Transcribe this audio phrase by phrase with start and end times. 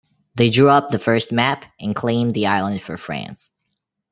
[0.33, 3.51] They drew up the first map and claimed the island for France.